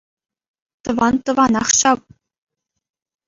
Тӑван 0.87 1.15
тӑванах 1.27 1.69
ҫав. 1.81 1.99